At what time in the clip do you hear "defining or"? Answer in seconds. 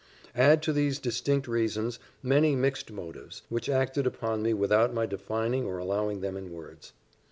5.05-5.77